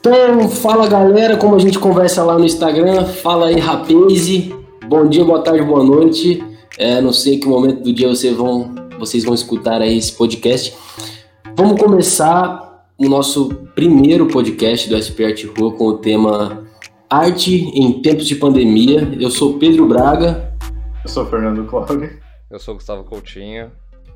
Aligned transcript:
Então, 0.00 0.48
fala 0.48 0.88
galera, 0.88 1.36
como 1.36 1.54
a 1.54 1.58
gente 1.58 1.78
conversa 1.78 2.24
lá 2.24 2.38
no 2.38 2.46
Instagram, 2.46 3.04
fala 3.04 3.48
aí 3.48 3.60
Rapaze, 3.60 4.50
bom 4.88 5.06
dia, 5.06 5.22
boa 5.22 5.42
tarde, 5.42 5.62
boa 5.62 5.84
noite. 5.84 6.42
É, 6.78 7.02
não 7.02 7.12
sei 7.12 7.38
que 7.38 7.46
momento 7.46 7.82
do 7.82 7.92
dia 7.92 8.08
vocês 8.08 8.34
vão, 8.34 8.74
vocês 8.98 9.22
vão 9.24 9.34
escutar 9.34 9.82
aí 9.82 9.98
esse 9.98 10.12
podcast. 10.12 10.74
Vamos 11.54 11.78
começar 11.78 12.86
o 12.96 13.10
nosso 13.10 13.50
primeiro 13.74 14.26
podcast 14.26 14.88
do 14.88 14.96
SP 14.96 15.20
Arte 15.22 15.46
Rua 15.46 15.74
com 15.74 15.88
o 15.88 15.98
tema 15.98 16.64
Arte 17.10 17.56
em 17.56 18.00
Tempos 18.00 18.26
de 18.26 18.36
Pandemia. 18.36 19.06
Eu 19.20 19.30
sou 19.30 19.58
Pedro 19.58 19.86
Braga. 19.86 20.54
Eu 21.04 21.10
sou 21.10 21.26
Fernando 21.26 21.66
Cláudio. 21.66 22.18
Eu 22.50 22.58
sou 22.58 22.72
Gustavo 22.72 23.04
Coutinho 23.04 23.70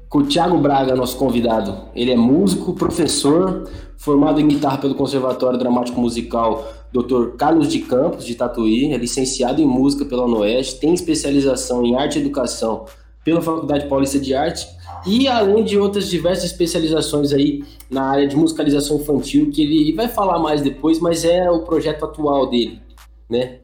com 0.09 0.19
o 0.19 0.27
Thiago 0.27 0.59
Braga, 0.59 0.95
nosso 0.95 1.17
convidado. 1.17 1.89
Ele 1.95 2.13
é 2.13 2.17
músico, 2.17 2.75
professor, 2.75 3.69
formado 3.97 4.41
em 4.41 4.49
guitarra 4.49 4.79
pelo 4.79 4.95
Conservatório 4.95 5.59
Dramático 5.59 6.01
Musical 6.01 6.67
Dr. 6.93 7.37
Carlos 7.37 7.69
de 7.69 7.81
Campos, 7.81 8.25
de 8.25 8.37
Tatuí, 8.37 8.93
é 8.93 8.97
licenciado 8.97 9.61
em 9.61 9.67
música 9.67 10.05
pela 10.05 10.29
Noeste, 10.29 10.79
tem 10.79 10.95
especialização 10.95 11.85
em 11.85 11.97
arte 11.97 12.19
e 12.19 12.21
educação 12.21 12.85
pela 13.25 13.43
Faculdade 13.43 13.89
Paulista 13.89 14.21
de 14.21 14.35
Arte 14.35 14.69
e 15.07 15.27
além 15.27 15.65
de 15.65 15.77
outras 15.77 16.09
diversas 16.09 16.45
especializações 16.45 17.33
aí 17.33 17.65
na 17.91 18.05
área 18.05 18.29
de 18.29 18.37
musicalização 18.37 18.99
infantil, 18.99 19.51
que 19.51 19.63
ele 19.63 19.93
vai 19.93 20.09
falar 20.09 20.39
mais 20.39 20.63
depois, 20.63 21.01
mas 21.01 21.25
é 21.25 21.51
o 21.51 21.63
projeto 21.63 22.05
atual 22.05 22.49
dele, 22.49 22.81
né? 23.29 23.59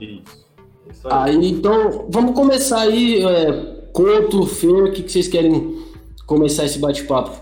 Isso. 0.00 0.46
Isso 0.90 1.06
aí. 1.08 1.36
aí 1.36 1.50
então, 1.50 2.06
vamos 2.10 2.34
começar 2.34 2.80
aí, 2.80 3.22
é, 3.24 3.79
Couto, 3.92 4.46
Fer, 4.46 4.84
o 4.84 4.92
que, 4.92 5.02
que 5.02 5.10
vocês 5.10 5.26
querem 5.26 5.84
começar 6.24 6.64
esse 6.64 6.78
bate-papo? 6.78 7.32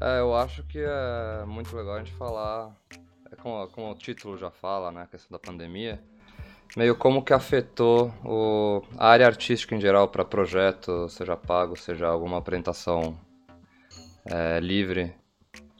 É, 0.00 0.20
eu 0.20 0.32
acho 0.34 0.62
que 0.62 0.78
é 0.78 1.44
muito 1.44 1.76
legal 1.76 1.96
a 1.96 1.98
gente 1.98 2.12
falar, 2.12 2.72
é 3.30 3.34
como, 3.36 3.66
como, 3.68 3.90
o 3.90 3.94
título 3.96 4.38
já 4.38 4.48
fala, 4.48 4.92
né, 4.92 5.02
a 5.02 5.06
questão 5.06 5.36
da 5.36 5.38
pandemia, 5.40 6.00
meio 6.76 6.94
como 6.94 7.24
que 7.24 7.32
afetou 7.32 8.14
o, 8.24 8.82
a 8.96 9.08
área 9.08 9.26
artística 9.26 9.74
em 9.74 9.80
geral 9.80 10.06
para 10.06 10.24
projeto, 10.24 11.08
seja 11.08 11.36
pago, 11.36 11.76
seja 11.76 12.06
alguma 12.06 12.38
apresentação 12.38 13.18
é, 14.24 14.60
livre. 14.60 15.12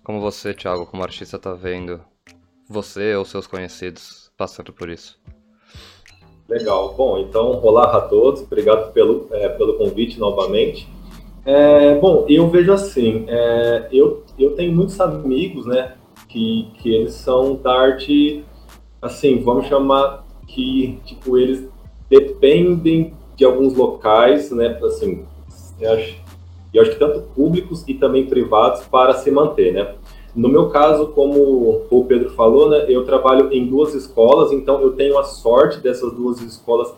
Como 0.03 0.21
você, 0.21 0.53
Thiago, 0.53 0.87
como 0.87 1.05
artista, 1.05 1.37
está 1.37 1.53
vendo 1.53 2.05
você 2.69 3.15
ou 3.15 3.25
seus 3.25 3.47
conhecidos 3.47 4.33
passando 4.37 4.73
por 4.73 4.91
isso? 4.91 5.21
Legal. 6.49 6.95
Bom, 6.97 7.19
então, 7.19 7.61
olá 7.63 7.95
a 7.95 8.01
todos. 8.01 8.41
Obrigado 8.41 8.91
pelo, 8.93 9.27
é, 9.33 9.51
pelo 9.51 9.75
convite 9.75 10.19
novamente. 10.19 10.89
É, 11.45 11.95
bom, 11.97 12.25
eu 12.27 12.49
vejo 12.49 12.73
assim, 12.73 13.27
é, 13.29 13.87
eu, 13.93 14.23
eu 14.39 14.55
tenho 14.55 14.75
muitos 14.75 14.99
amigos, 14.99 15.67
né, 15.67 15.95
que, 16.27 16.69
que 16.79 16.95
eles 16.95 17.15
são 17.15 17.57
da 17.57 17.73
arte, 17.73 18.45
assim, 19.01 19.43
vamos 19.43 19.67
chamar 19.67 20.27
que, 20.47 20.99
tipo, 21.05 21.39
eles 21.39 21.69
dependem 22.09 23.15
de 23.37 23.45
alguns 23.45 23.75
locais, 23.75 24.51
né, 24.51 24.79
assim, 24.83 25.25
eu 25.81 25.93
acho, 25.93 26.17
eu 26.73 26.83
acho 26.83 26.91
que 26.93 26.99
tanto 26.99 27.21
públicos 27.35 27.85
e 27.87 27.95
também 27.95 28.27
privados 28.27 28.87
para 28.87 29.15
se 29.15 29.31
manter, 29.31 29.73
né. 29.73 29.95
No 30.35 30.49
meu 30.49 30.69
caso, 30.69 31.09
como 31.09 31.83
o 31.91 32.05
Pedro 32.05 32.31
falou, 32.31 32.69
né, 32.69 32.85
eu 32.89 33.05
trabalho 33.05 33.53
em 33.53 33.67
duas 33.67 33.95
escolas, 33.95 34.53
então 34.53 34.81
eu 34.81 34.93
tenho 34.93 35.19
a 35.19 35.25
sorte 35.25 35.81
dessas 35.81 36.13
duas 36.13 36.41
escolas 36.41 36.93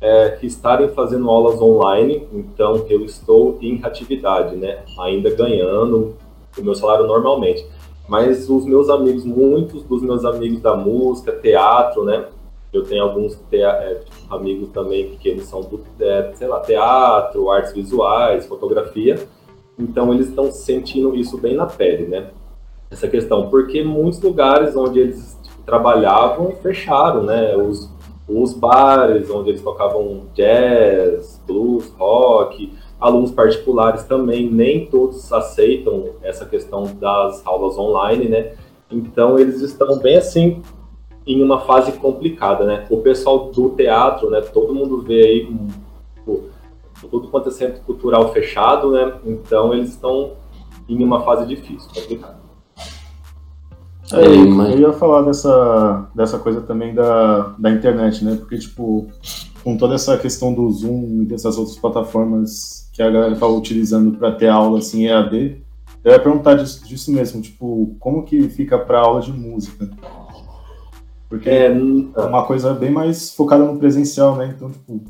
é, 0.00 0.38
estarem 0.42 0.88
fazendo 0.90 1.28
aulas 1.28 1.60
online, 1.60 2.26
então 2.32 2.86
eu 2.88 3.04
estou 3.04 3.58
em 3.60 3.80
atividade, 3.82 4.54
né, 4.56 4.84
ainda 5.00 5.30
ganhando 5.30 6.14
o 6.56 6.62
meu 6.62 6.74
salário 6.74 7.06
normalmente. 7.06 7.66
Mas 8.08 8.48
os 8.48 8.64
meus 8.64 8.88
amigos, 8.88 9.24
muitos 9.24 9.82
dos 9.82 10.00
meus 10.00 10.24
amigos 10.24 10.60
da 10.60 10.76
música, 10.76 11.32
teatro, 11.32 12.04
né, 12.04 12.26
eu 12.72 12.84
tenho 12.84 13.02
alguns 13.02 13.38
é, 13.52 14.00
amigos 14.30 14.68
também 14.68 15.16
que 15.16 15.28
eles 15.28 15.44
são 15.46 15.60
do, 15.60 15.80
é, 15.98 16.30
sei 16.34 16.46
lá, 16.46 16.60
teatro, 16.60 17.50
artes 17.50 17.72
visuais, 17.72 18.46
fotografia, 18.46 19.18
então 19.76 20.14
eles 20.14 20.28
estão 20.28 20.52
sentindo 20.52 21.16
isso 21.16 21.36
bem 21.36 21.54
na 21.56 21.66
pele, 21.66 22.06
né 22.06 22.30
essa 22.90 23.08
questão, 23.08 23.48
porque 23.48 23.82
muitos 23.82 24.20
lugares 24.20 24.76
onde 24.76 25.00
eles 25.00 25.38
tipo, 25.42 25.62
trabalhavam 25.64 26.52
fecharam, 26.62 27.22
né? 27.22 27.56
Os, 27.56 27.90
os 28.28 28.54
bares 28.54 29.30
onde 29.30 29.50
eles 29.50 29.62
tocavam 29.62 30.22
jazz, 30.34 31.42
blues, 31.46 31.92
rock, 31.98 32.72
alunos 33.00 33.30
particulares 33.30 34.04
também, 34.04 34.50
nem 34.50 34.86
todos 34.86 35.32
aceitam 35.32 36.10
essa 36.22 36.44
questão 36.44 36.84
das 36.98 37.46
aulas 37.46 37.76
online, 37.76 38.28
né? 38.28 38.52
Então 38.90 39.38
eles 39.38 39.60
estão 39.60 39.98
bem 39.98 40.16
assim 40.16 40.62
em 41.26 41.42
uma 41.42 41.60
fase 41.60 41.92
complicada, 41.92 42.64
né? 42.64 42.86
O 42.88 42.98
pessoal 42.98 43.50
do 43.50 43.70
teatro, 43.70 44.30
né? 44.30 44.40
Todo 44.40 44.74
mundo 44.74 45.02
vê 45.02 45.22
aí 45.22 45.46
um, 45.46 45.66
tudo 47.10 47.28
quanto 47.28 47.48
é 47.48 47.52
centro 47.52 47.82
cultural 47.82 48.32
fechado, 48.32 48.90
né? 48.92 49.18
Então 49.24 49.74
eles 49.74 49.90
estão 49.90 50.32
em 50.88 51.02
uma 51.02 51.22
fase 51.22 51.46
difícil, 51.46 51.90
complicada. 51.92 52.45
É, 54.12 54.24
eu 54.24 54.78
ia 54.78 54.92
falar 54.92 55.22
dessa, 55.22 56.08
dessa 56.14 56.38
coisa 56.38 56.60
também 56.60 56.94
da, 56.94 57.54
da 57.58 57.70
internet, 57.70 58.24
né? 58.24 58.36
Porque, 58.36 58.58
tipo, 58.58 59.08
com 59.64 59.76
toda 59.76 59.94
essa 59.94 60.16
questão 60.16 60.54
do 60.54 60.70
Zoom 60.70 61.22
e 61.22 61.26
dessas 61.26 61.58
outras 61.58 61.76
plataformas 61.76 62.88
que 62.92 63.02
a 63.02 63.10
galera 63.10 63.32
estava 63.32 63.52
utilizando 63.52 64.16
para 64.16 64.32
ter 64.32 64.48
aula 64.48 64.78
assim, 64.78 65.06
EAD, 65.06 65.60
eu 66.04 66.12
ia 66.12 66.20
perguntar 66.20 66.54
disso, 66.54 66.86
disso 66.86 67.12
mesmo, 67.12 67.42
tipo, 67.42 67.96
como 67.98 68.22
que 68.22 68.48
fica 68.48 68.78
para 68.78 69.00
aula 69.00 69.20
de 69.20 69.32
música? 69.32 69.90
Porque 71.28 71.50
é, 71.50 71.66
é 71.66 72.20
uma 72.20 72.44
coisa 72.46 72.72
bem 72.72 72.92
mais 72.92 73.34
focada 73.34 73.64
no 73.64 73.76
presencial, 73.76 74.36
né? 74.36 74.54
Então, 74.56 74.70
tipo, 74.70 75.02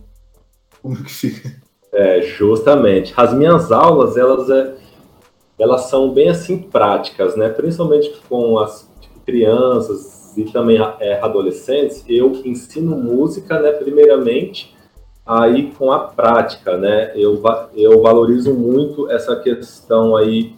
como 0.82 0.96
que 0.96 1.12
fica? 1.12 1.52
É, 1.92 2.22
justamente. 2.22 3.12
As 3.16 3.34
minhas 3.34 3.70
aulas, 3.70 4.16
elas 4.16 4.48
é 4.48 4.74
elas 5.58 5.82
são 5.82 6.12
bem 6.12 6.28
assim 6.28 6.58
práticas, 6.58 7.36
né? 7.36 7.48
Principalmente 7.48 8.12
com 8.28 8.58
as 8.58 8.88
tipo, 9.00 9.20
crianças 9.20 10.36
e 10.36 10.44
também 10.44 10.78
é, 11.00 11.18
adolescentes, 11.20 12.04
eu 12.08 12.32
ensino 12.44 12.94
música, 12.96 13.58
né? 13.58 13.72
Primeiramente, 13.72 14.76
aí 15.24 15.72
com 15.72 15.90
a 15.90 16.00
prática, 16.00 16.76
né? 16.76 17.12
Eu, 17.14 17.42
eu 17.74 18.02
valorizo 18.02 18.52
muito 18.52 19.10
essa 19.10 19.34
questão 19.36 20.14
aí 20.14 20.54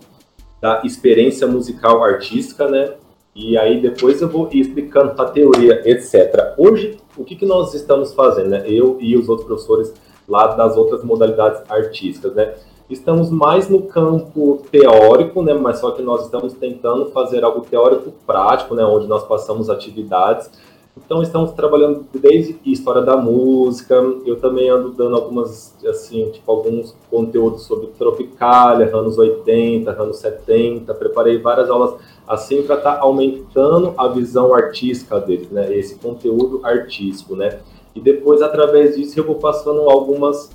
da 0.60 0.82
experiência 0.84 1.46
musical 1.46 2.02
artística, 2.02 2.68
né? 2.68 2.94
E 3.34 3.56
aí 3.56 3.80
depois 3.80 4.20
eu 4.20 4.28
vou 4.28 4.48
explicando 4.52 5.20
a 5.22 5.26
teoria, 5.26 5.80
etc. 5.88 6.54
Hoje, 6.58 6.98
o 7.16 7.24
que, 7.24 7.36
que 7.36 7.46
nós 7.46 7.72
estamos 7.72 8.12
fazendo, 8.12 8.48
né? 8.48 8.64
Eu 8.66 8.98
e 9.00 9.16
os 9.16 9.28
outros 9.28 9.46
professores 9.46 9.94
lá 10.28 10.48
das 10.48 10.76
outras 10.76 11.04
modalidades 11.04 11.62
artísticas, 11.70 12.34
né? 12.34 12.54
Estamos 12.90 13.30
mais 13.30 13.68
no 13.68 13.82
campo 13.82 14.62
teórico, 14.70 15.42
né, 15.42 15.52
mas 15.52 15.78
só 15.78 15.90
que 15.90 16.02
nós 16.02 16.24
estamos 16.24 16.54
tentando 16.54 17.10
fazer 17.10 17.44
algo 17.44 17.60
teórico 17.60 18.12
prático, 18.26 18.74
né, 18.74 18.84
onde 18.84 19.06
nós 19.06 19.24
passamos 19.24 19.68
atividades. 19.68 20.50
Então 20.96 21.22
estamos 21.22 21.52
trabalhando 21.52 22.04
desde 22.12 22.58
história 22.64 23.00
da 23.02 23.16
música, 23.16 23.94
eu 24.26 24.36
também 24.36 24.68
ando 24.68 24.90
dando 24.90 25.14
algumas 25.14 25.74
assim, 25.86 26.28
tipo 26.30 26.50
alguns 26.50 26.94
conteúdos 27.08 27.62
sobre 27.62 27.86
Tropicália, 27.98 28.94
anos 28.94 29.16
80, 29.16 29.90
anos 29.90 30.16
70, 30.16 30.92
preparei 30.94 31.38
várias 31.38 31.70
aulas 31.70 31.94
assim 32.26 32.62
para 32.62 32.76
estar 32.76 32.96
tá 32.96 33.00
aumentando 33.00 33.94
a 33.96 34.08
visão 34.08 34.52
artística 34.52 35.20
deles, 35.20 35.50
né, 35.50 35.72
esse 35.76 35.94
conteúdo 35.96 36.60
artístico, 36.64 37.36
né? 37.36 37.60
E 37.94 38.00
depois 38.00 38.42
através 38.42 38.96
disso 38.96 39.18
eu 39.18 39.24
vou 39.24 39.36
passando 39.36 39.88
algumas 39.88 40.50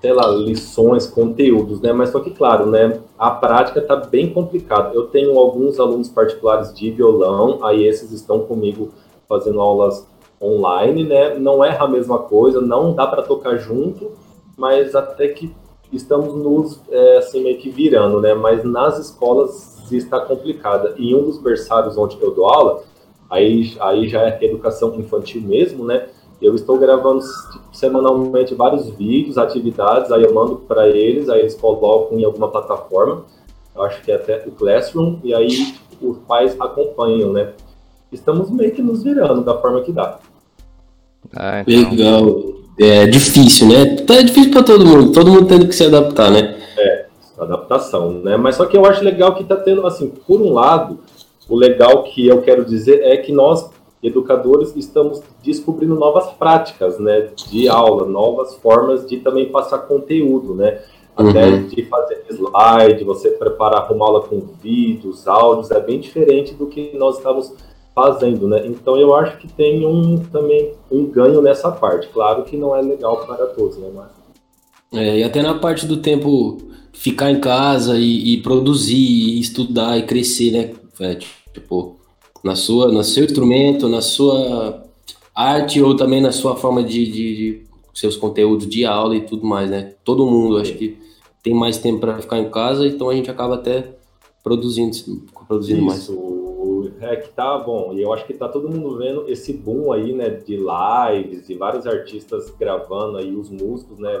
sei 0.00 0.12
lá, 0.12 0.28
lições, 0.28 1.06
conteúdos, 1.06 1.80
né? 1.80 1.92
Mas 1.92 2.10
só 2.10 2.20
que, 2.20 2.30
claro, 2.30 2.66
né? 2.66 3.00
A 3.18 3.30
prática 3.30 3.80
está 3.80 3.96
bem 3.96 4.32
complicada. 4.32 4.94
Eu 4.94 5.06
tenho 5.06 5.38
alguns 5.38 5.80
alunos 5.80 6.08
particulares 6.08 6.74
de 6.74 6.90
violão, 6.90 7.64
aí 7.64 7.84
esses 7.86 8.12
estão 8.12 8.40
comigo 8.40 8.90
fazendo 9.28 9.60
aulas 9.60 10.06
online, 10.40 11.04
né? 11.04 11.38
Não 11.38 11.64
é 11.64 11.76
a 11.76 11.88
mesma 11.88 12.18
coisa, 12.18 12.60
não 12.60 12.94
dá 12.94 13.06
para 13.06 13.22
tocar 13.22 13.56
junto, 13.56 14.12
mas 14.56 14.94
até 14.94 15.28
que 15.28 15.54
estamos 15.92 16.34
nos, 16.34 16.80
é, 16.90 17.18
assim, 17.18 17.42
meio 17.42 17.58
que 17.58 17.70
virando, 17.70 18.20
né? 18.20 18.34
Mas 18.34 18.64
nas 18.64 18.98
escolas 18.98 19.90
está 19.90 20.20
complicada. 20.20 20.94
E 20.98 21.14
um 21.14 21.24
dos 21.24 21.38
berçários 21.38 21.96
onde 21.96 22.20
eu 22.20 22.34
dou 22.34 22.46
aula, 22.46 22.82
aí, 23.30 23.74
aí 23.80 24.08
já 24.08 24.22
é 24.22 24.38
educação 24.44 24.94
infantil 24.96 25.40
mesmo, 25.42 25.84
né? 25.84 26.08
Eu 26.40 26.54
estou 26.54 26.78
gravando 26.78 27.22
semanalmente 27.72 28.54
vários 28.54 28.88
vídeos, 28.90 29.38
atividades, 29.38 30.12
aí 30.12 30.22
eu 30.22 30.34
mando 30.34 30.56
para 30.56 30.88
eles, 30.88 31.28
aí 31.28 31.40
eles 31.40 31.54
colocam 31.54 32.18
em 32.18 32.24
alguma 32.24 32.48
plataforma, 32.48 33.24
eu 33.74 33.82
acho 33.82 34.02
que 34.02 34.12
é 34.12 34.16
até 34.16 34.44
o 34.46 34.50
Classroom, 34.50 35.18
e 35.24 35.34
aí 35.34 35.74
os 36.00 36.18
pais 36.18 36.56
acompanham, 36.60 37.32
né? 37.32 37.52
Estamos 38.12 38.50
meio 38.50 38.72
que 38.72 38.82
nos 38.82 39.02
virando 39.02 39.42
da 39.42 39.58
forma 39.58 39.80
que 39.82 39.92
dá. 39.92 40.18
Ah, 41.34 41.64
então... 41.66 41.90
Legal. 41.90 42.56
É 42.78 43.06
difícil, 43.06 43.68
né? 43.68 43.96
É 44.06 44.22
difícil 44.22 44.50
para 44.50 44.62
todo 44.62 44.84
mundo, 44.84 45.10
todo 45.10 45.30
mundo 45.30 45.46
tendo 45.46 45.66
que 45.66 45.74
se 45.74 45.86
adaptar, 45.86 46.30
né? 46.30 46.58
É, 46.76 47.06
adaptação, 47.38 48.10
né? 48.12 48.36
Mas 48.36 48.56
só 48.56 48.66
que 48.66 48.76
eu 48.76 48.84
acho 48.84 49.02
legal 49.02 49.34
que 49.34 49.42
está 49.42 49.56
tendo, 49.56 49.86
assim, 49.86 50.12
por 50.26 50.42
um 50.42 50.52
lado, 50.52 50.98
o 51.48 51.56
legal 51.56 52.02
que 52.02 52.26
eu 52.26 52.42
quero 52.42 52.66
dizer 52.66 53.00
é 53.02 53.16
que 53.16 53.32
nós, 53.32 53.70
educadores, 54.02 54.74
estamos 54.76 55.22
descobrindo 55.42 55.94
novas 55.94 56.26
práticas, 56.32 56.98
né, 56.98 57.30
de 57.48 57.68
aula, 57.68 58.06
novas 58.06 58.54
formas 58.56 59.06
de 59.06 59.18
também 59.18 59.50
passar 59.50 59.78
conteúdo, 59.78 60.54
né? 60.54 60.80
Até 61.16 61.46
uhum. 61.46 61.66
de 61.66 61.82
fazer 61.86 62.22
slide, 62.28 63.02
você 63.02 63.30
preparar 63.30 63.90
uma 63.90 64.06
aula 64.06 64.20
com 64.20 64.38
vídeos, 64.62 65.26
áudios, 65.26 65.70
é 65.70 65.80
bem 65.80 65.98
diferente 65.98 66.52
do 66.52 66.66
que 66.66 66.94
nós 66.94 67.16
estávamos 67.16 67.54
fazendo, 67.94 68.46
né? 68.46 68.66
Então 68.66 68.98
eu 68.98 69.14
acho 69.14 69.38
que 69.38 69.48
tem 69.48 69.86
um 69.86 70.18
também 70.26 70.74
um 70.90 71.06
ganho 71.06 71.40
nessa 71.40 71.72
parte. 71.72 72.08
Claro 72.08 72.44
que 72.44 72.54
não 72.54 72.76
é 72.76 72.82
legal 72.82 73.24
para 73.24 73.46
todos, 73.46 73.78
né? 73.78 73.88
Mas... 73.94 74.10
É, 74.92 75.20
e 75.20 75.24
até 75.24 75.40
na 75.40 75.58
parte 75.58 75.86
do 75.86 75.96
tempo 75.96 76.58
ficar 76.92 77.30
em 77.30 77.40
casa 77.40 77.96
e, 77.96 78.34
e 78.34 78.42
produzir, 78.42 78.94
e 78.94 79.40
estudar 79.40 79.96
e 79.96 80.02
crescer, 80.02 80.50
né? 80.50 80.74
É, 81.00 81.14
tipo, 81.54 81.96
na 82.42 82.54
sua, 82.54 82.92
no 82.92 83.02
seu 83.02 83.24
instrumento, 83.24 83.88
na 83.88 84.00
sua 84.00 84.84
arte 85.34 85.82
ou 85.82 85.94
também 85.96 86.20
na 86.20 86.32
sua 86.32 86.56
forma 86.56 86.82
de, 86.82 87.04
de, 87.04 87.36
de 87.36 87.64
seus 87.94 88.16
conteúdos 88.16 88.66
de 88.66 88.84
aula 88.84 89.16
e 89.16 89.22
tudo 89.22 89.46
mais, 89.46 89.70
né? 89.70 89.94
Todo 90.04 90.26
mundo, 90.26 90.58
acho 90.58 90.74
que 90.74 90.98
tem 91.42 91.54
mais 91.54 91.78
tempo 91.78 92.00
para 92.00 92.20
ficar 92.20 92.38
em 92.38 92.50
casa, 92.50 92.86
então 92.86 93.08
a 93.08 93.14
gente 93.14 93.30
acaba 93.30 93.54
até 93.54 93.96
produzindo, 94.42 95.24
produzindo 95.46 95.78
Isso. 95.78 95.86
mais 95.86 96.36
é 97.00 97.16
que 97.16 97.28
tá 97.28 97.58
bom, 97.58 97.92
e 97.92 98.02
eu 98.02 98.12
acho 98.12 98.26
que 98.26 98.34
tá 98.34 98.48
todo 98.48 98.70
mundo 98.70 98.96
vendo 98.96 99.28
esse 99.28 99.52
boom 99.52 99.92
aí, 99.92 100.12
né, 100.12 100.30
de 100.30 100.56
lives 100.56 101.48
e 101.48 101.54
vários 101.54 101.86
artistas 101.86 102.50
gravando 102.58 103.18
aí 103.18 103.34
os 103.34 103.50
músicos, 103.50 103.98
né, 103.98 104.20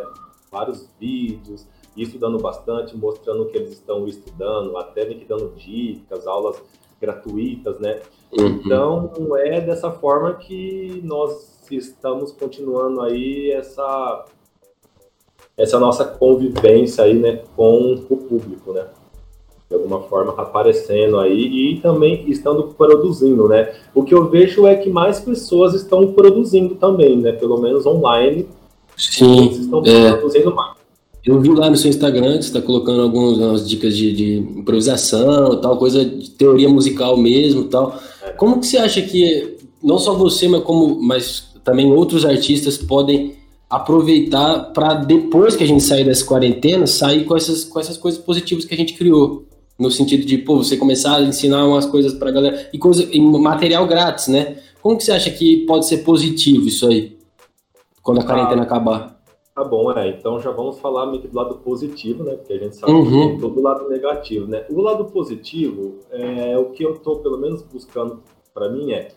vários 0.50 0.88
vídeos, 1.00 1.66
estudando 1.96 2.38
bastante, 2.38 2.96
mostrando 2.96 3.44
o 3.44 3.46
que 3.46 3.56
eles 3.56 3.72
estão 3.72 4.06
estudando, 4.06 4.76
até 4.76 5.06
que 5.06 5.24
dando 5.24 5.54
dicas, 5.56 6.26
aulas 6.26 6.62
gratuitas, 7.00 7.78
né? 7.78 8.00
Uhum. 8.38 8.46
Então, 8.46 9.10
é 9.38 9.60
dessa 9.60 9.90
forma 9.90 10.34
que 10.34 11.00
nós 11.04 11.64
estamos 11.70 12.32
continuando 12.32 13.00
aí 13.02 13.50
essa 13.52 14.24
essa 15.56 15.78
nossa 15.78 16.04
convivência 16.04 17.04
aí, 17.04 17.14
né, 17.14 17.42
com 17.56 17.94
o 17.94 18.16
público, 18.18 18.74
né? 18.74 18.88
de 19.68 19.74
alguma 19.74 20.02
forma 20.02 20.32
aparecendo 20.36 21.18
aí 21.18 21.74
e 21.74 21.80
também 21.80 22.28
estando 22.30 22.68
produzindo, 22.68 23.48
né? 23.48 23.74
O 23.92 24.04
que 24.04 24.14
eu 24.14 24.28
vejo 24.28 24.66
é 24.66 24.76
que 24.76 24.88
mais 24.88 25.18
pessoas 25.18 25.74
estão 25.74 26.12
produzindo 26.12 26.76
também, 26.76 27.16
né? 27.16 27.32
Pelo 27.32 27.60
menos 27.60 27.84
online. 27.84 28.48
Sim. 28.96 29.48
Estão 29.48 29.82
é. 29.84 30.12
produzindo 30.12 30.54
mais. 30.54 30.76
Eu 31.26 31.40
vi 31.40 31.48
lá 31.48 31.68
no 31.68 31.76
seu 31.76 31.90
Instagram 31.90 32.38
que 32.38 32.44
você 32.44 32.50
está 32.50 32.62
colocando 32.62 33.02
algumas 33.02 33.68
dicas 33.68 33.96
de, 33.96 34.12
de, 34.12 34.38
improvisação, 34.38 35.60
tal 35.60 35.76
coisa 35.76 36.04
de 36.04 36.30
teoria 36.30 36.68
musical 36.68 37.16
mesmo, 37.16 37.64
tal. 37.64 38.00
É. 38.22 38.30
Como 38.30 38.60
que 38.60 38.66
você 38.68 38.78
acha 38.78 39.02
que 39.02 39.56
não 39.82 39.98
só 39.98 40.14
você, 40.14 40.46
mas 40.46 40.62
como, 40.62 41.02
mas 41.02 41.48
também 41.64 41.92
outros 41.92 42.24
artistas 42.24 42.78
podem 42.78 43.34
aproveitar 43.68 44.72
para 44.72 44.94
depois 44.94 45.56
que 45.56 45.64
a 45.64 45.66
gente 45.66 45.82
sair 45.82 46.04
dessa 46.04 46.24
quarentena, 46.24 46.86
sair 46.86 47.24
com 47.24 47.36
essas, 47.36 47.64
com 47.64 47.80
essas 47.80 47.96
coisas 47.96 48.20
positivas 48.20 48.64
que 48.64 48.74
a 48.74 48.76
gente 48.76 48.94
criou? 48.94 49.44
No 49.76 49.90
sentido 49.90 50.24
de, 50.24 50.38
pô, 50.38 50.56
você 50.56 50.76
começar 50.76 51.16
a 51.16 51.22
ensinar 51.22 51.66
umas 51.66 51.86
coisas 51.86 52.14
pra 52.14 52.30
galera 52.30 52.70
e 52.72 52.78
coisa 52.78 53.02
em 53.12 53.20
material 53.20 53.84
grátis, 53.88 54.28
né? 54.28 54.58
Como 54.80 54.96
que 54.96 55.02
você 55.02 55.10
acha 55.10 55.30
que 55.32 55.66
pode 55.66 55.86
ser 55.86 55.98
positivo 55.98 56.68
isso 56.68 56.86
aí? 56.86 57.16
Quando 58.00 58.18
a 58.18 58.22
ah, 58.22 58.26
quarentena 58.26 58.62
acabar? 58.62 59.15
Tá 59.56 59.64
bom, 59.64 59.90
é. 59.90 60.10
Então 60.10 60.38
já 60.38 60.50
vamos 60.50 60.78
falar 60.80 61.06
do 61.06 61.34
lado 61.34 61.54
positivo, 61.60 62.22
né? 62.22 62.36
Porque 62.36 62.52
a 62.52 62.58
gente 62.58 62.76
sabe 62.76 62.92
uhum. 62.92 63.04
que 63.04 63.10
tem 63.10 63.38
todo 63.38 63.58
o 63.58 63.62
lado 63.62 63.88
negativo, 63.88 64.46
né? 64.46 64.66
O 64.68 64.82
lado 64.82 65.06
positivo, 65.06 65.98
é 66.10 66.58
o 66.58 66.66
que 66.66 66.82
eu 66.82 66.98
tô 66.98 67.20
pelo 67.20 67.38
menos 67.38 67.62
buscando 67.62 68.22
para 68.52 68.68
mim 68.68 68.92
é 68.92 69.08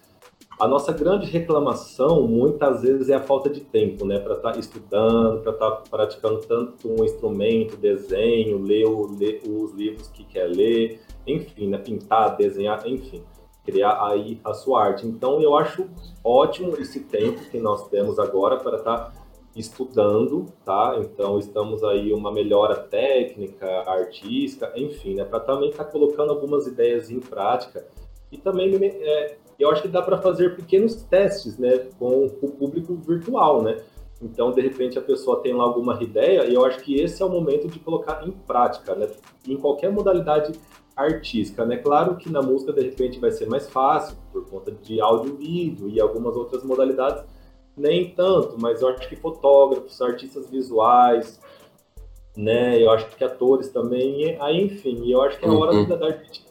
a 0.57 0.65
nossa 0.65 0.94
grande 0.94 1.25
reclamação, 1.25 2.25
muitas 2.25 2.81
vezes, 2.81 3.09
é 3.09 3.15
a 3.15 3.21
falta 3.21 3.50
de 3.50 3.59
tempo, 3.62 4.06
né? 4.06 4.18
Para 4.19 4.36
estar 4.36 4.53
tá 4.53 4.59
estudando, 4.59 5.41
para 5.41 5.51
estar 5.51 5.71
tá 5.71 5.83
praticando 5.89 6.39
tanto 6.39 6.89
um 6.89 7.03
instrumento, 7.03 7.75
desenho, 7.75 8.62
ler, 8.62 8.86
o, 8.86 9.07
ler, 9.18 9.41
os 9.45 9.74
livros 9.74 10.07
que 10.07 10.24
quer 10.24 10.47
ler, 10.47 11.01
enfim, 11.27 11.68
né? 11.68 11.77
Pintar, 11.77 12.38
desenhar, 12.38 12.86
enfim, 12.88 13.24
criar 13.65 14.06
aí 14.06 14.39
a 14.44 14.53
sua 14.53 14.83
arte. 14.83 15.06
Então, 15.06 15.41
eu 15.41 15.56
acho 15.57 15.86
ótimo 16.24 16.75
esse 16.77 17.01
tempo 17.01 17.39
que 17.50 17.57
nós 17.57 17.89
temos 17.89 18.19
agora 18.19 18.57
para 18.57 18.77
estar 18.77 18.97
tá 18.97 19.13
estudando, 19.56 20.46
tá? 20.63 21.00
Então, 21.00 21.38
estamos 21.40 21.84
aí 21.84 22.13
uma 22.13 22.31
melhora 22.31 22.75
técnica, 22.75 23.68
artística, 23.88 24.72
enfim, 24.75 25.16
né? 25.16 25.25
Para 25.25 25.40
também 25.40 25.69
estar 25.69 25.86
tá 25.86 25.92
colocando 25.92 26.31
algumas 26.31 26.68
ideias 26.68 27.10
em 27.10 27.19
prática 27.19 27.86
e 28.31 28.38
também 28.38 28.75
é, 28.84 29.38
eu 29.60 29.69
acho 29.69 29.81
que 29.81 29.88
dá 29.88 30.01
para 30.01 30.18
fazer 30.18 30.56
pequenos 30.56 30.96
testes, 31.04 31.57
né, 31.57 31.90
com 31.98 32.25
o 32.25 32.51
público 32.51 32.96
virtual, 32.96 33.62
né? 33.62 33.78
Então, 34.22 34.51
de 34.51 34.62
repente, 34.62 35.00
a 35.00 35.01
pessoa 35.01 35.42
tem 35.42 35.54
lá 35.54 35.63
alguma 35.63 36.01
ideia 36.04 36.46
e 36.46 36.54
eu 36.54 36.66
acho 36.66 36.80
que 36.80 37.00
esse 37.00 37.22
é 37.22 37.25
o 37.25 37.30
momento 37.30 37.68
de 37.68 37.80
colocar 37.80 38.28
em 38.28 38.31
prática, 38.31 38.94
né? 38.94 39.07
Em 39.48 39.56
qualquer 39.56 39.92
modalidade 39.92 40.60
artística, 40.96 41.66
né? 41.66 41.78
Claro 41.78 42.18
que 42.18 42.30
na 42.30 42.42
música, 42.42 42.74
de 42.74 42.81
repente, 42.81 43.18
vai 43.18 43.31
ser 43.31 43.48
mais 43.48 43.69
fácil 43.69 44.18
por 44.31 44.46
conta 44.50 44.72
de 44.72 45.00
áudio 45.00 45.38
vídeo 45.38 45.90
e 45.90 46.01
algumas 46.01 46.36
outras 46.36 46.63
modalidades, 46.63 47.24
nem 47.79 48.11
tanto, 48.11 48.55
mas 48.59 48.81
eu 48.81 48.89
acho 48.89 49.07
que 49.07 49.15
fotógrafos, 49.15 50.01
artistas 50.01 50.49
visuais, 50.49 51.39
né? 52.35 52.81
Eu 52.81 52.91
acho 52.91 53.07
que 53.15 53.23
atores 53.23 53.69
também, 53.69 54.37
aí, 54.39 54.61
enfim, 54.61 55.11
eu 55.11 55.21
acho 55.21 55.39
que 55.39 55.45
é 55.45 55.49
a 55.49 55.53
hora 55.53 55.73
uhum. 55.73 55.87
da 55.87 56.11
gente 56.11 56.49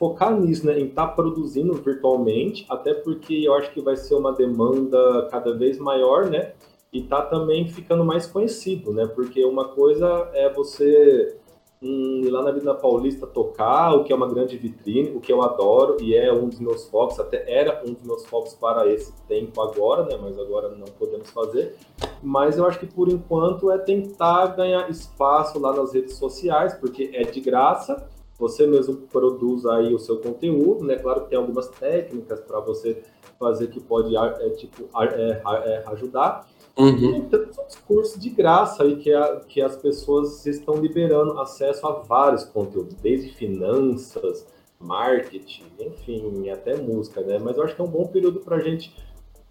focar 0.00 0.34
nisso, 0.40 0.66
né, 0.66 0.80
em 0.80 0.86
estar 0.86 1.08
tá 1.08 1.12
produzindo 1.12 1.74
virtualmente, 1.74 2.64
até 2.70 2.94
porque 2.94 3.42
eu 3.44 3.52
acho 3.52 3.70
que 3.70 3.82
vai 3.82 3.96
ser 3.98 4.14
uma 4.14 4.32
demanda 4.32 5.28
cada 5.30 5.54
vez 5.54 5.78
maior, 5.78 6.24
né, 6.30 6.52
e 6.90 7.02
tá 7.02 7.20
também 7.20 7.68
ficando 7.68 8.02
mais 8.02 8.26
conhecido, 8.26 8.94
né, 8.94 9.06
porque 9.06 9.44
uma 9.44 9.68
coisa 9.68 10.30
é 10.32 10.48
você 10.48 11.36
hum, 11.82 12.20
ir 12.24 12.30
lá 12.30 12.42
na 12.42 12.50
Vida 12.50 12.74
Paulista 12.74 13.26
tocar, 13.26 13.94
o 13.94 14.04
que 14.04 14.12
é 14.12 14.16
uma 14.16 14.28
grande 14.28 14.56
vitrine, 14.56 15.10
o 15.16 15.20
que 15.20 15.32
eu 15.32 15.42
adoro 15.42 15.96
e 16.00 16.14
é 16.14 16.32
um 16.32 16.48
dos 16.48 16.60
meus 16.60 16.86
focos, 16.86 17.18
até 17.18 17.50
era 17.50 17.82
um 17.86 17.92
dos 17.92 18.02
meus 18.02 18.26
focos 18.26 18.54
para 18.54 18.86
esse 18.86 19.12
tempo 19.28 19.60
agora, 19.60 20.04
né, 20.04 20.18
mas 20.20 20.38
agora 20.38 20.68
não 20.70 20.86
podemos 20.86 21.30
fazer, 21.30 21.76
mas 22.22 22.58
eu 22.58 22.66
acho 22.66 22.78
que 22.78 22.86
por 22.86 23.08
enquanto 23.08 23.70
é 23.70 23.78
tentar 23.78 24.48
ganhar 24.48 24.90
espaço 24.90 25.58
lá 25.58 25.74
nas 25.74 25.92
redes 25.92 26.16
sociais, 26.16 26.74
porque 26.74 27.10
é 27.14 27.22
de 27.22 27.40
graça, 27.40 28.08
você 28.40 28.66
mesmo 28.66 28.96
produz 28.96 29.66
aí 29.66 29.94
o 29.94 29.98
seu 29.98 30.16
conteúdo, 30.18 30.82
né? 30.82 30.96
Claro 30.96 31.22
que 31.22 31.28
tem 31.28 31.38
algumas 31.38 31.68
técnicas 31.68 32.40
para 32.40 32.58
você 32.60 33.02
fazer 33.38 33.68
que 33.68 33.78
pode 33.78 34.16
é, 34.16 34.50
tipo, 34.50 34.88
é, 34.98 35.42
é, 35.66 35.84
ajudar. 35.88 36.48
Uhum. 36.80 37.16
E 37.16 37.20
tem 37.22 37.40
os 37.68 37.76
cursos 37.76 38.20
de 38.20 38.30
graça 38.30 38.82
aí 38.82 38.96
que, 38.96 39.12
a, 39.12 39.40
que 39.40 39.60
as 39.60 39.76
pessoas 39.76 40.46
estão 40.46 40.76
liberando 40.76 41.38
acesso 41.38 41.86
a 41.86 41.92
vários 41.92 42.44
conteúdos, 42.44 42.94
desde 42.94 43.30
finanças, 43.34 44.46
marketing, 44.78 45.64
enfim, 45.78 46.48
até 46.48 46.76
música, 46.76 47.20
né? 47.20 47.38
Mas 47.38 47.56
eu 47.56 47.64
acho 47.64 47.74
que 47.74 47.80
é 47.80 47.84
um 47.84 47.90
bom 47.90 48.06
período 48.06 48.40
para 48.40 48.56
a 48.56 48.60
gente 48.60 48.94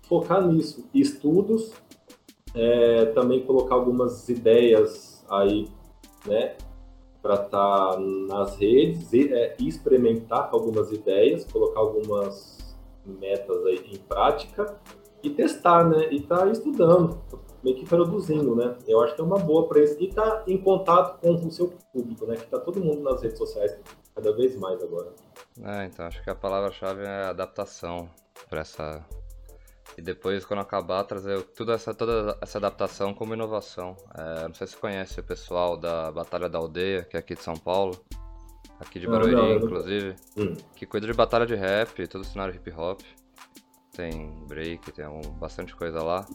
focar 0.02 0.46
nisso. 0.46 0.90
Estudos, 0.94 1.72
é, 2.56 3.06
também 3.08 3.46
colocar 3.46 3.76
algumas 3.76 4.28
ideias 4.28 5.24
aí, 5.30 5.68
né? 6.26 6.56
para 7.22 7.36
estar 7.36 7.92
tá 7.92 8.00
nas 8.00 8.56
redes 8.56 9.12
e 9.14 9.34
é, 9.34 9.56
experimentar 9.60 10.50
algumas 10.52 10.92
ideias, 10.92 11.46
colocar 11.46 11.80
algumas 11.80 12.76
metas 13.06 13.66
aí 13.66 13.82
em 13.92 13.98
prática 13.98 14.78
e 15.24 15.30
testar, 15.30 15.88
né? 15.88 16.12
E 16.12 16.22
tá 16.22 16.48
estudando, 16.48 17.22
meio 17.64 17.76
que 17.76 17.86
produzindo, 17.86 18.56
né? 18.56 18.76
Eu 18.88 19.02
acho 19.02 19.16
que 19.16 19.22
é 19.22 19.24
uma 19.24 19.40
boa 19.40 19.68
para 19.68 19.82
isso. 19.82 19.96
E 20.00 20.08
tá 20.08 20.44
em 20.48 20.58
contato 20.58 21.20
com 21.20 21.34
o 21.34 21.52
seu 21.52 21.74
público, 21.92 22.26
né? 22.26 22.36
Que 22.36 22.48
tá 22.48 22.60
todo 22.60 22.80
mundo 22.80 23.02
nas 23.02 23.22
redes 23.22 23.38
sociais 23.38 23.78
cada 24.16 24.34
vez 24.34 24.56
mais 24.56 24.82
agora. 24.82 25.14
É, 25.64 25.86
então 25.86 26.06
acho 26.06 26.24
que 26.24 26.30
a 26.30 26.36
palavra-chave 26.36 27.04
é 27.04 27.26
adaptação 27.26 28.10
para 28.50 28.62
essa 28.62 29.06
e 29.98 30.02
depois, 30.02 30.46
quando 30.46 30.62
acabar, 30.62 31.04
trazer 31.04 31.42
tudo 31.56 31.74
essa, 31.74 31.94
toda 31.94 32.38
essa 32.42 32.58
adaptação 32.58 33.14
como 33.14 33.34
inovação. 33.34 33.98
É, 34.18 34.48
não 34.48 34.54
sei 34.54 34.68
se 34.68 34.74
você 34.74 34.80
conhece 34.80 35.20
o 35.20 35.24
pessoal 35.24 35.76
da 35.76 36.12
Batalha 36.12 36.48
da 36.48 36.58
Aldeia, 36.58 37.04
que 37.04 37.18
é 37.18 37.20
aqui 37.20 37.36
de 37.36 37.42
São 37.42 37.56
Paulo, 37.56 38.00
aqui 38.80 39.00
de 39.00 39.08
Barueri, 39.08 39.36
não, 39.36 39.42
não, 39.42 39.50
não. 39.50 39.66
inclusive, 39.66 40.16
hum. 40.38 40.54
que 40.76 40.86
cuida 40.86 41.06
de 41.08 41.14
batalha 41.14 41.46
de 41.46 41.56
rap, 41.56 42.08
todo 42.08 42.22
o 42.22 42.26
cenário 42.26 42.56
hip 42.56 42.72
hop. 42.72 43.02
Tem 44.00 44.46
break, 44.48 44.94
tem 44.94 45.06
um, 45.06 45.20
bastante 45.34 45.76
coisa 45.76 46.02
lá. 46.02 46.26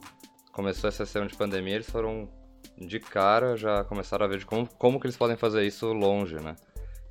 Começou 0.52 0.86
essa 0.86 1.06
sessão 1.06 1.26
de 1.26 1.34
pandemia, 1.34 1.76
eles 1.76 1.88
foram 1.88 2.28
de 2.76 3.00
cara, 3.00 3.56
já 3.56 3.82
começaram 3.84 4.26
a 4.26 4.28
ver 4.28 4.36
de 4.36 4.44
como, 4.44 4.68
como 4.74 5.00
que 5.00 5.06
eles 5.06 5.16
podem 5.16 5.34
fazer 5.34 5.64
isso 5.64 5.90
longe, 5.94 6.36
né? 6.36 6.56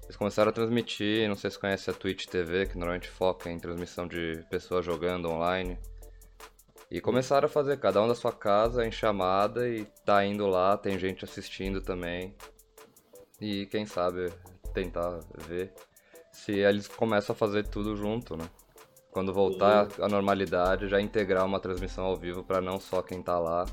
Eles 0.04 0.16
começaram 0.16 0.52
a 0.52 0.54
transmitir, 0.54 1.28
não 1.28 1.36
sei 1.36 1.50
se 1.50 1.58
conhece 1.58 1.90
a 1.90 1.94
Twitch 1.94 2.28
TV, 2.28 2.68
que 2.68 2.78
normalmente 2.78 3.10
foca 3.10 3.50
em 3.50 3.58
transmissão 3.58 4.08
de 4.08 4.46
pessoas 4.48 4.86
jogando 4.86 5.28
online. 5.28 5.76
E 6.92 7.02
começaram 7.02 7.48
a 7.48 7.50
fazer 7.50 7.80
cada 7.80 8.00
um 8.00 8.08
da 8.08 8.14
sua 8.14 8.32
casa 8.32 8.86
em 8.86 8.92
chamada 8.92 9.68
e 9.68 9.86
tá 10.06 10.24
indo 10.24 10.46
lá, 10.46 10.78
tem 10.78 11.00
gente 11.00 11.26
assistindo 11.26 11.82
também. 11.82 12.36
E 13.42 13.66
quem 13.66 13.88
sabe 13.88 14.32
tentar 14.72 15.20
ver 15.48 15.74
se 16.32 16.52
eles 16.52 16.88
começam 16.88 17.34
a 17.34 17.36
fazer 17.36 17.68
tudo 17.68 17.96
junto, 17.96 18.38
né? 18.38 18.48
Quando 19.14 19.32
voltar 19.32 19.88
à 20.02 20.08
normalidade, 20.08 20.90
já 20.90 21.00
integrar 21.00 21.46
uma 21.46 21.60
transmissão 21.60 22.04
ao 22.04 22.16
vivo 22.16 22.44
para 22.44 22.60
não 22.60 22.80
só 22.80 23.02
quem 23.02 23.22
tá 23.22 23.38
lá. 23.38 23.66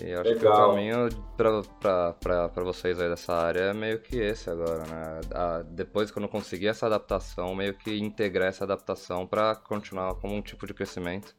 E 0.00 0.10
eu 0.10 0.20
acho 0.20 0.30
Legal. 0.30 0.54
que 0.54 0.62
o 0.62 0.66
caminho 0.68 1.08
para 1.36 2.62
vocês 2.62 3.00
aí 3.00 3.08
dessa 3.08 3.34
área 3.34 3.60
é 3.62 3.74
meio 3.74 3.98
que 3.98 4.16
esse 4.16 4.48
agora, 4.48 4.86
né? 4.86 5.20
A, 5.34 5.62
depois 5.62 6.10
que 6.10 6.18
eu 6.18 6.20
não 6.20 6.28
conseguir 6.28 6.68
essa 6.68 6.86
adaptação, 6.86 7.52
meio 7.54 7.74
que 7.74 7.98
integrar 7.98 8.48
essa 8.48 8.62
adaptação 8.62 9.26
para 9.26 9.56
continuar 9.56 10.14
como 10.14 10.34
um 10.34 10.40
tipo 10.40 10.64
de 10.64 10.72
crescimento. 10.72 11.34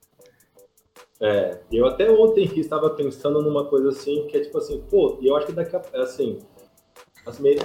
É, 1.21 1.61
eu 1.71 1.85
até 1.85 2.09
ontem 2.11 2.45
estava 2.59 2.89
pensando 2.89 3.41
numa 3.41 3.65
coisa 3.65 3.89
assim, 3.89 4.27
que 4.27 4.37
é 4.37 4.41
tipo 4.41 4.57
assim, 4.57 4.81
pô, 4.89 5.17
e 5.21 5.27
eu 5.27 5.35
acho 5.35 5.47
que 5.47 5.53
daqui 5.53 5.75
a 5.75 5.81
assim, 6.01 6.39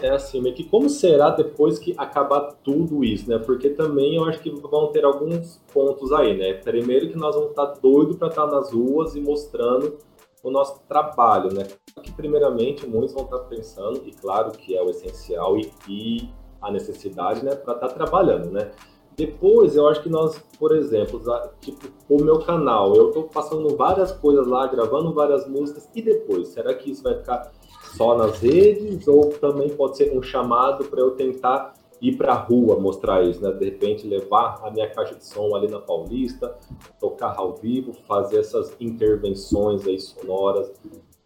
é 0.02 0.11
assim, 0.11 0.40
meio 0.40 0.54
que 0.54 0.64
como 0.64 0.88
será 0.88 1.30
depois 1.30 1.78
que 1.78 1.94
acabar 1.97 2.52
tudo 2.62 3.04
isso, 3.04 3.28
né? 3.28 3.38
Porque 3.38 3.71
também 3.71 4.16
eu 4.16 4.25
acho 4.25 4.40
que 4.40 4.50
vão 4.50 4.88
ter 4.88 5.04
alguns 5.04 5.62
pontos 5.73 6.12
aí, 6.12 6.37
né? 6.37 6.54
Primeiro 6.54 7.09
que 7.09 7.16
nós 7.16 7.35
vamos 7.35 7.50
estar 7.50 7.66
doido 7.80 8.16
para 8.16 8.28
estar 8.28 8.47
nas 8.47 8.73
ruas 8.73 9.14
e 9.14 9.21
mostrando 9.21 9.99
o 10.42 10.50
nosso 10.50 10.80
trabalho, 10.88 11.52
né? 11.52 11.66
Que 12.02 12.12
primeiramente 12.12 12.87
muitos 12.87 13.14
vão 13.14 13.25
estar 13.25 13.38
pensando, 13.40 14.02
e 14.04 14.12
claro 14.12 14.52
que 14.52 14.76
é 14.76 14.83
o 14.83 14.90
essencial 14.90 15.56
e, 15.59 15.73
e 15.88 16.28
a 16.61 16.71
necessidade, 16.71 17.44
né, 17.44 17.54
para 17.54 17.75
estar 17.75 17.88
trabalhando, 17.88 18.50
né? 18.50 18.71
Depois, 19.16 19.76
eu 19.76 19.87
acho 19.87 20.02
que 20.02 20.09
nós, 20.09 20.42
por 20.59 20.75
exemplo, 20.75 21.23
tipo, 21.61 21.88
o 22.09 22.23
meu 22.23 22.40
canal, 22.40 22.94
eu 22.97 23.09
estou 23.09 23.25
passando 23.25 23.76
várias 23.76 24.11
coisas 24.11 24.47
lá, 24.47 24.66
gravando 24.66 25.12
várias 25.14 25.49
músicas, 25.49 25.88
e 25.94 26.02
depois, 26.02 26.49
será 26.49 26.75
que 26.75 26.90
isso 26.90 27.02
vai 27.02 27.16
ficar 27.18 27.52
só 27.97 28.16
nas 28.16 28.40
redes 28.40 29.06
ou 29.06 29.30
também 29.35 29.68
pode 29.71 29.97
ser 29.97 30.16
um 30.16 30.23
chamado 30.23 30.85
para 30.87 31.00
eu 31.00 31.12
tentar 31.12 31.75
ir 32.02 32.16
para 32.16 32.33
a 32.33 32.37
rua 32.37 32.78
mostrar 32.78 33.23
isso, 33.23 33.40
né? 33.40 33.52
De 33.52 33.64
repente 33.64 34.06
levar 34.06 34.61
a 34.62 34.71
minha 34.71 34.90
caixa 34.90 35.14
de 35.14 35.25
som 35.25 35.54
ali 35.54 35.68
na 35.68 35.78
Paulista, 35.78 36.56
tocar 36.99 37.35
ao 37.38 37.54
vivo, 37.54 37.92
fazer 38.06 38.40
essas 38.40 38.75
intervenções 38.80 39.87
aí 39.87 39.99
sonoras 39.99 40.73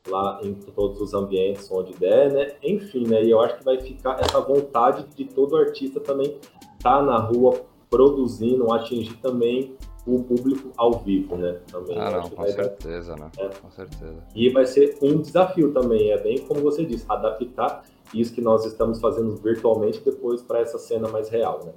lá 0.07 0.40
em 0.42 0.54
todos 0.54 1.00
os 1.00 1.14
ambientes 1.14 1.71
onde 1.73 1.92
der, 1.95 2.33
né? 2.33 2.52
Enfim, 2.62 3.07
né? 3.07 3.25
E 3.25 3.30
eu 3.30 3.40
acho 3.40 3.59
que 3.59 3.64
vai 3.64 3.80
ficar 3.80 4.21
essa 4.21 4.40
vontade 4.40 5.07
de 5.16 5.25
todo 5.25 5.57
artista 5.57 6.00
também 6.00 6.38
estar 6.76 6.99
tá 6.99 7.02
na 7.02 7.18
rua 7.18 7.61
produzindo, 7.90 8.73
atingir 8.73 9.16
também 9.18 9.75
o 10.07 10.23
público 10.23 10.71
ao 10.76 10.92
vivo, 10.92 11.37
né? 11.37 11.61
Também. 11.71 11.99
Ah, 11.99 12.11
não, 12.11 12.30
com 12.30 12.47
certeza, 12.47 13.14
dar... 13.14 13.25
né? 13.25 13.30
É. 13.38 13.49
Com 13.49 13.71
certeza. 13.71 14.25
E 14.35 14.49
vai 14.50 14.66
ser 14.66 14.97
um 15.02 15.21
desafio 15.21 15.73
também, 15.73 16.11
é 16.11 16.18
bem 16.18 16.38
como 16.38 16.61
você 16.61 16.85
disse, 16.85 17.04
adaptar 17.09 17.85
isso 18.14 18.33
que 18.33 18.40
nós 18.40 18.64
estamos 18.64 19.00
fazendo 19.00 19.37
virtualmente 19.37 20.00
depois 20.02 20.40
para 20.40 20.61
essa 20.61 20.78
cena 20.78 21.09
mais 21.09 21.28
real, 21.28 21.61
né? 21.64 21.73